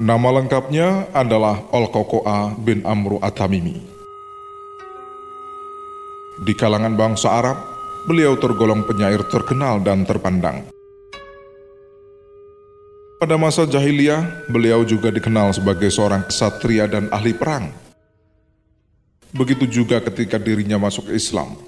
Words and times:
Nama 0.00 0.32
lengkapnya 0.32 1.12
adalah 1.12 1.68
Al-Qoqo'a 1.68 2.56
bin 2.56 2.80
Amru 2.88 3.20
At-Tamimi. 3.20 3.76
Di 6.40 6.56
kalangan 6.56 6.96
bangsa 6.96 7.28
Arab, 7.36 7.60
beliau 8.08 8.32
tergolong 8.40 8.80
penyair 8.88 9.20
terkenal 9.28 9.76
dan 9.84 10.08
terpandang. 10.08 10.64
Pada 13.20 13.36
masa 13.36 13.68
jahiliyah, 13.68 14.48
beliau 14.48 14.88
juga 14.88 15.12
dikenal 15.12 15.52
sebagai 15.52 15.92
seorang 15.92 16.24
kesatria 16.24 16.88
dan 16.88 17.12
ahli 17.12 17.36
perang. 17.36 17.68
Begitu 19.36 19.68
juga 19.68 20.00
ketika 20.00 20.40
dirinya 20.40 20.80
masuk 20.80 21.12
Islam. 21.12 21.60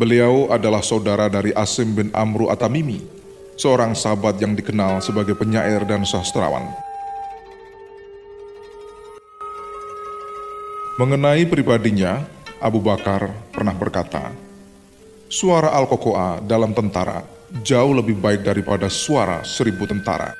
Beliau 0.00 0.48
adalah 0.48 0.80
saudara 0.80 1.28
dari 1.28 1.52
Asim 1.52 1.92
bin 1.92 2.08
Amru 2.16 2.48
Atamimi, 2.48 3.04
seorang 3.60 3.92
sahabat 3.92 4.40
yang 4.40 4.56
dikenal 4.56 5.04
sebagai 5.04 5.36
penyair 5.36 5.84
dan 5.84 6.08
sastrawan. 6.08 6.64
Mengenai 10.96 11.44
pribadinya, 11.44 12.24
Abu 12.64 12.80
Bakar 12.80 13.28
pernah 13.52 13.76
berkata, 13.76 14.32
Suara 15.28 15.76
Al-Qoqo'a 15.76 16.40
dalam 16.48 16.72
tentara 16.72 17.20
jauh 17.60 17.92
lebih 17.92 18.16
baik 18.16 18.40
daripada 18.40 18.88
suara 18.88 19.44
seribu 19.44 19.84
tentara. 19.84 20.39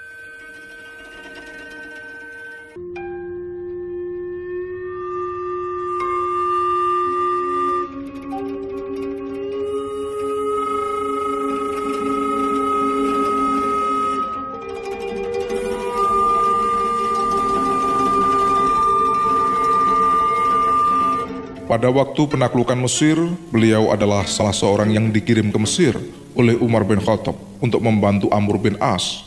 Pada 21.71 21.87
waktu 21.87 22.27
penaklukan 22.27 22.75
Mesir, 22.75 23.15
beliau 23.55 23.95
adalah 23.95 24.27
salah 24.27 24.51
seorang 24.51 24.91
yang 24.91 25.15
dikirim 25.15 25.55
ke 25.55 25.59
Mesir 25.63 25.95
oleh 26.35 26.59
Umar 26.59 26.83
bin 26.83 26.99
Khattab 26.99 27.39
untuk 27.63 27.79
membantu 27.79 28.27
Amr 28.35 28.59
bin 28.59 28.75
As. 28.83 29.23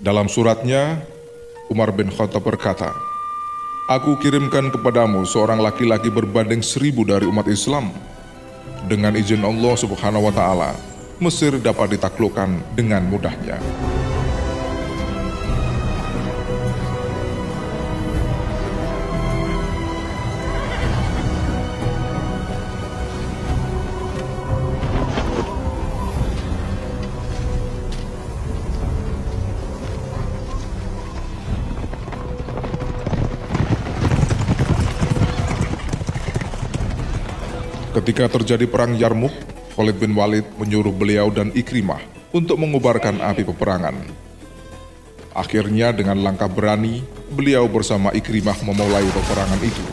Dalam 0.00 0.32
suratnya, 0.32 1.04
Umar 1.68 1.92
bin 1.92 2.08
Khattab 2.08 2.40
berkata, 2.40 2.88
Aku 3.92 4.16
kirimkan 4.16 4.72
kepadamu 4.72 5.28
seorang 5.28 5.60
laki-laki 5.60 6.08
berbanding 6.08 6.64
seribu 6.64 7.04
dari 7.04 7.28
umat 7.28 7.44
Islam. 7.52 7.92
Dengan 8.88 9.12
izin 9.12 9.44
Allah 9.44 9.76
subhanahu 9.76 10.24
wa 10.24 10.32
ta'ala, 10.32 10.72
Mesir 11.20 11.60
dapat 11.60 12.00
ditaklukkan 12.00 12.72
dengan 12.72 13.04
mudahnya. 13.04 13.60
Ketika 37.96 38.28
terjadi 38.28 38.68
perang 38.68 38.92
Yarmuk, 38.92 39.32
Khalid 39.72 39.96
bin 39.96 40.12
Walid 40.12 40.44
menyuruh 40.60 40.92
beliau 40.92 41.32
dan 41.32 41.48
Ikrimah 41.56 42.04
untuk 42.28 42.60
mengubarkan 42.60 43.24
api 43.24 43.40
peperangan. 43.48 43.96
Akhirnya 45.32 45.96
dengan 45.96 46.20
langkah 46.20 46.44
berani, 46.44 47.00
beliau 47.32 47.64
bersama 47.64 48.12
Ikrimah 48.12 48.60
memulai 48.68 49.00
peperangan 49.00 49.60
itu. 49.64 49.84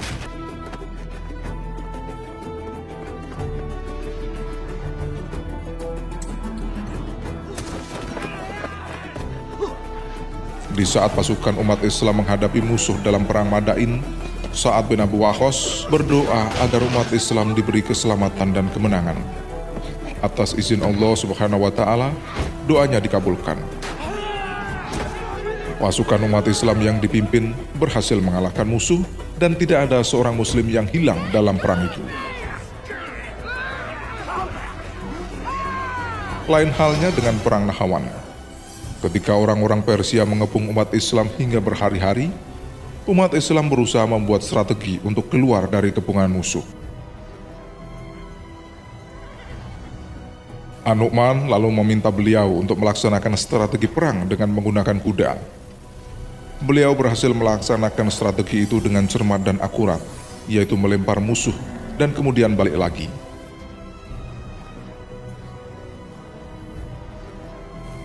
Di 10.76 10.84
saat 10.84 11.16
pasukan 11.16 11.56
umat 11.56 11.80
Islam 11.88 12.20
menghadapi 12.20 12.60
musuh 12.60 13.00
dalam 13.00 13.24
perang 13.24 13.48
Madain, 13.48 14.04
saat 14.54 14.86
bin 14.86 15.02
Abu 15.02 15.26
Wahos 15.26 15.90
berdoa 15.90 16.46
agar 16.62 16.86
umat 16.94 17.10
Islam 17.10 17.58
diberi 17.58 17.82
keselamatan 17.82 18.54
dan 18.54 18.70
kemenangan. 18.70 19.18
Atas 20.22 20.54
izin 20.54 20.86
Allah 20.86 21.18
Subhanahu 21.18 21.66
wa 21.66 21.74
taala, 21.74 22.14
doanya 22.70 23.02
dikabulkan. 23.02 23.58
Pasukan 25.82 26.22
umat 26.32 26.48
Islam 26.48 26.80
yang 26.80 26.98
dipimpin 27.02 27.52
berhasil 27.76 28.16
mengalahkan 28.16 28.64
musuh 28.64 29.04
dan 29.36 29.58
tidak 29.58 29.90
ada 29.90 30.00
seorang 30.06 30.32
muslim 30.32 30.64
yang 30.70 30.88
hilang 30.88 31.20
dalam 31.36 31.60
perang 31.60 31.90
itu. 31.90 32.00
Lain 36.48 36.72
halnya 36.72 37.10
dengan 37.12 37.36
perang 37.44 37.68
Nahawan. 37.68 38.06
Ketika 39.04 39.36
orang-orang 39.36 39.84
Persia 39.84 40.24
mengepung 40.24 40.72
umat 40.72 40.96
Islam 40.96 41.28
hingga 41.36 41.60
berhari-hari, 41.60 42.32
umat 43.04 43.36
Islam 43.36 43.68
berusaha 43.68 44.08
membuat 44.08 44.48
strategi 44.48 44.96
untuk 45.04 45.28
keluar 45.28 45.68
dari 45.68 45.92
kepungan 45.92 46.32
musuh. 46.32 46.64
Anukman 50.84 51.48
lalu 51.48 51.72
meminta 51.72 52.12
beliau 52.12 52.60
untuk 52.60 52.76
melaksanakan 52.80 53.40
strategi 53.40 53.88
perang 53.88 54.28
dengan 54.28 54.52
menggunakan 54.52 55.00
kuda. 55.00 55.32
Beliau 56.64 56.92
berhasil 56.96 57.32
melaksanakan 57.32 58.08
strategi 58.12 58.68
itu 58.68 58.80
dengan 58.84 59.08
cermat 59.08 59.44
dan 59.44 59.60
akurat, 59.64 60.00
yaitu 60.48 60.76
melempar 60.76 61.20
musuh 61.24 61.56
dan 61.96 62.12
kemudian 62.12 62.56
balik 62.56 62.76
lagi. 62.76 63.08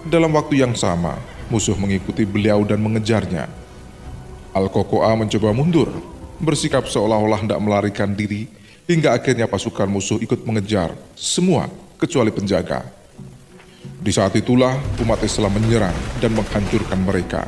Dalam 0.06 0.30
waktu 0.34 0.62
yang 0.62 0.75
sama, 0.78 1.19
musuh 1.50 1.75
mengikuti 1.75 2.22
beliau 2.22 2.62
dan 2.62 2.78
mengejarnya, 2.80 3.50
Al-Qoqo'a 4.56 5.12
mencoba 5.19 5.53
mundur, 5.53 5.91
bersikap 6.41 6.86
seolah-olah 6.88 7.44
hendak 7.44 7.59
melarikan 7.60 8.14
diri, 8.14 8.48
hingga 8.88 9.12
akhirnya 9.12 9.44
pasukan 9.44 9.88
musuh 9.91 10.16
ikut 10.22 10.47
mengejar, 10.48 10.97
semua 11.12 11.69
kecuali 12.00 12.32
penjaga. 12.32 12.86
Di 13.98 14.14
saat 14.14 14.32
itulah 14.38 14.78
umat 15.03 15.20
Islam 15.20 15.59
menyerang 15.59 15.97
dan 16.22 16.32
menghancurkan 16.32 17.00
mereka. 17.03 17.42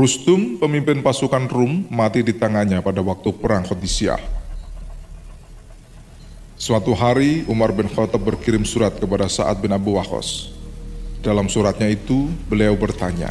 Rustum, 0.00 0.56
pemimpin 0.56 1.04
pasukan 1.04 1.44
Rum, 1.44 1.84
mati 1.92 2.24
di 2.24 2.32
tangannya 2.32 2.80
pada 2.80 3.04
waktu 3.04 3.36
perang 3.36 3.68
Khadisiyah. 3.68 4.16
Suatu 6.56 6.96
hari, 6.96 7.44
Umar 7.44 7.76
bin 7.76 7.84
Khattab 7.84 8.24
berkirim 8.24 8.64
surat 8.64 8.96
kepada 8.96 9.28
Sa'ad 9.28 9.60
bin 9.60 9.68
Abu 9.76 10.00
Waqqas. 10.00 10.56
Dalam 11.20 11.52
suratnya 11.52 11.92
itu, 11.92 12.32
beliau 12.48 12.80
bertanya, 12.80 13.28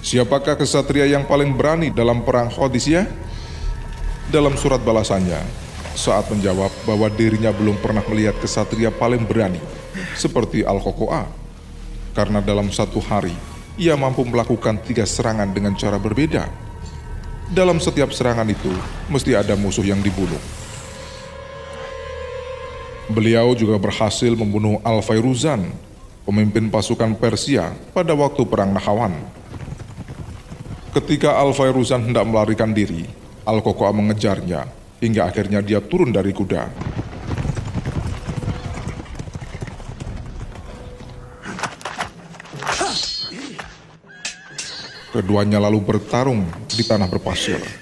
Siapakah 0.00 0.56
kesatria 0.56 1.04
yang 1.04 1.28
paling 1.28 1.52
berani 1.52 1.92
dalam 1.92 2.24
perang 2.24 2.48
Khadisiyah? 2.48 3.04
Dalam 4.32 4.56
surat 4.56 4.80
balasannya, 4.80 5.44
saat 5.92 6.32
menjawab 6.32 6.72
bahwa 6.88 7.12
dirinya 7.12 7.52
belum 7.52 7.76
pernah 7.76 8.00
melihat 8.08 8.40
kesatria 8.40 8.88
paling 8.88 9.28
berani, 9.28 9.60
seperti 10.16 10.64
Al-Qoqo'a. 10.64 11.28
Karena 12.16 12.40
dalam 12.40 12.72
satu 12.72 13.04
hari, 13.04 13.51
ia 13.80 13.96
mampu 13.96 14.24
melakukan 14.26 14.80
tiga 14.84 15.08
serangan 15.08 15.48
dengan 15.48 15.72
cara 15.76 15.96
berbeda. 15.96 16.48
Dalam 17.52 17.80
setiap 17.80 18.12
serangan 18.12 18.48
itu, 18.48 18.72
mesti 19.12 19.36
ada 19.36 19.52
musuh 19.56 19.84
yang 19.84 20.00
dibunuh. 20.00 20.40
Beliau 23.12 23.52
juga 23.52 23.76
berhasil 23.76 24.32
membunuh 24.32 24.80
Al-Fairuzan, 24.80 25.68
pemimpin 26.24 26.72
pasukan 26.72 27.12
Persia 27.18 27.76
pada 27.92 28.16
waktu 28.16 28.40
Perang 28.48 28.72
Nahawan. 28.72 29.12
Ketika 30.96 31.36
Al-Fairuzan 31.40 32.08
hendak 32.08 32.24
melarikan 32.24 32.72
diri, 32.72 33.04
Al-Kokoa 33.44 33.92
mengejarnya 33.92 34.64
hingga 35.02 35.28
akhirnya 35.28 35.60
dia 35.60 35.82
turun 35.82 36.14
dari 36.14 36.30
kuda. 36.30 36.91
Keduanya 45.12 45.60
lalu 45.60 45.84
bertarung 45.84 46.48
di 46.72 46.80
tanah 46.88 47.04
berpasir. 47.04 47.81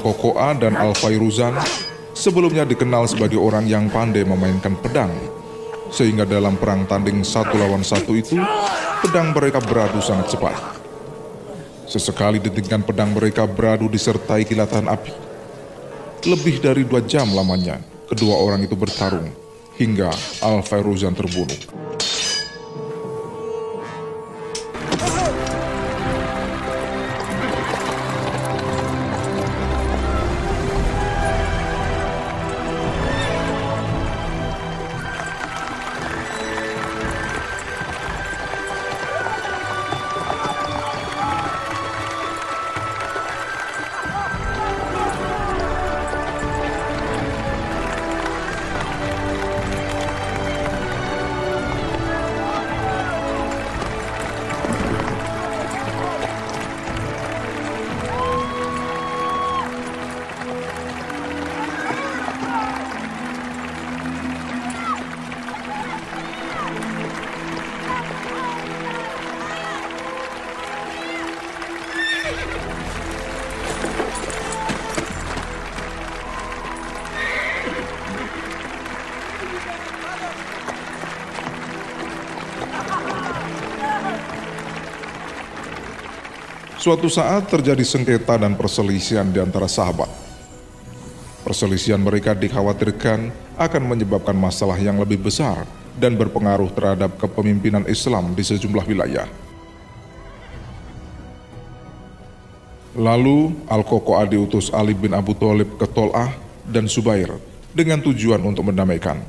Al-Kokoa 0.00 0.56
dan 0.56 0.80
Al-Fairuzan 0.80 1.60
sebelumnya 2.16 2.64
dikenal 2.64 3.04
sebagai 3.04 3.36
orang 3.36 3.68
yang 3.68 3.92
pandai 3.92 4.24
memainkan 4.24 4.72
pedang. 4.80 5.12
Sehingga 5.92 6.24
dalam 6.24 6.56
perang 6.56 6.88
tanding 6.88 7.20
satu 7.20 7.60
lawan 7.60 7.84
satu 7.84 8.16
itu, 8.16 8.40
pedang 9.04 9.36
mereka 9.36 9.60
beradu 9.60 10.00
sangat 10.00 10.32
cepat. 10.32 10.56
Sesekali 11.84 12.40
detingan 12.40 12.80
pedang 12.80 13.12
mereka 13.12 13.44
beradu 13.44 13.92
disertai 13.92 14.48
kilatan 14.48 14.88
api. 14.88 15.12
Lebih 16.24 16.64
dari 16.64 16.88
dua 16.88 17.04
jam 17.04 17.28
lamanya, 17.36 17.76
kedua 18.08 18.40
orang 18.40 18.64
itu 18.64 18.72
bertarung 18.72 19.28
hingga 19.76 20.08
Al-Fairuzan 20.40 21.12
terbunuh. 21.12 21.60
Suatu 86.80 87.12
saat 87.12 87.44
terjadi 87.44 87.84
sengketa 87.84 88.40
dan 88.40 88.56
perselisihan 88.56 89.28
di 89.28 89.36
antara 89.36 89.68
sahabat. 89.68 90.08
Perselisihan 91.44 92.00
mereka 92.00 92.32
dikhawatirkan 92.32 93.28
akan 93.60 93.82
menyebabkan 93.84 94.32
masalah 94.32 94.80
yang 94.80 94.96
lebih 94.96 95.20
besar 95.20 95.68
dan 96.00 96.16
berpengaruh 96.16 96.72
terhadap 96.72 97.20
kepemimpinan 97.20 97.84
Islam 97.84 98.32
di 98.32 98.40
sejumlah 98.40 98.84
wilayah. 98.88 99.28
Lalu 102.96 103.60
Al-Qoqo'a 103.68 104.24
diutus 104.24 104.72
Ali 104.72 104.96
bin 104.96 105.12
Abu 105.12 105.36
Thalib 105.36 105.76
ke 105.76 105.84
Tol'ah 105.84 106.32
dan 106.64 106.88
Subair 106.88 107.28
dengan 107.76 108.00
tujuan 108.00 108.40
untuk 108.40 108.72
mendamaikan. 108.72 109.20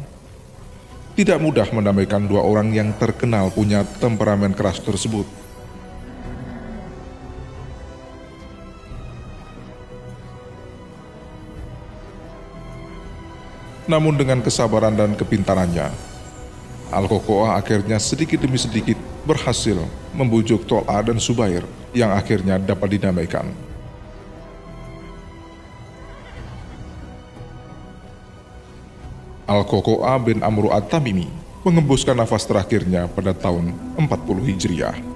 Tidak 1.19 1.35
mudah 1.35 1.67
mendamaikan 1.75 2.31
dua 2.31 2.47
orang 2.47 2.71
yang 2.71 2.95
terkenal 2.95 3.51
punya 3.51 3.83
temperamen 3.99 4.55
keras 4.55 4.79
tersebut. 4.79 5.27
Namun 13.91 14.15
dengan 14.15 14.39
kesabaran 14.39 14.95
dan 14.95 15.19
kepintarannya, 15.19 15.91
Al-Kokoa 16.95 17.59
akhirnya 17.59 17.99
sedikit 17.99 18.39
demi 18.39 18.55
sedikit 18.55 18.95
berhasil 19.27 19.75
membujuk 20.15 20.63
Tol'a 20.63 21.03
dan 21.03 21.19
Subair 21.19 21.67
yang 21.91 22.15
akhirnya 22.15 22.55
dapat 22.55 22.95
didamaikan. 22.95 23.51
Al-Kokoa 29.43 30.15
bin 30.23 30.39
Amru 30.39 30.71
At-Tamimi 30.71 31.27
mengembuskan 31.67 32.15
nafas 32.15 32.47
terakhirnya 32.47 33.11
pada 33.11 33.35
tahun 33.35 33.75
40 33.99 34.07
Hijriah. 34.47 35.10